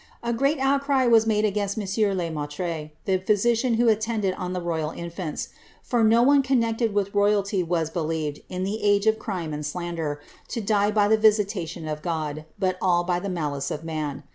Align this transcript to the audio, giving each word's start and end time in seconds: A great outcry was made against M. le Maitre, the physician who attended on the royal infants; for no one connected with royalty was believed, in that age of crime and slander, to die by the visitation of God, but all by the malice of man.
A 0.23 0.33
great 0.33 0.57
outcry 0.57 1.05
was 1.05 1.27
made 1.27 1.45
against 1.45 1.77
M. 1.77 2.17
le 2.17 2.31
Maitre, 2.31 2.89
the 3.05 3.19
physician 3.19 3.75
who 3.75 3.87
attended 3.87 4.33
on 4.35 4.51
the 4.51 4.59
royal 4.59 4.89
infants; 4.89 5.49
for 5.83 6.03
no 6.03 6.23
one 6.23 6.41
connected 6.41 6.91
with 6.91 7.13
royalty 7.13 7.61
was 7.61 7.91
believed, 7.91 8.39
in 8.49 8.63
that 8.63 8.79
age 8.81 9.05
of 9.05 9.19
crime 9.19 9.53
and 9.53 9.63
slander, 9.63 10.19
to 10.47 10.59
die 10.59 10.89
by 10.89 11.07
the 11.07 11.17
visitation 11.19 11.87
of 11.87 12.01
God, 12.01 12.45
but 12.57 12.79
all 12.81 13.03
by 13.03 13.19
the 13.19 13.29
malice 13.29 13.69
of 13.69 13.83
man. 13.83 14.23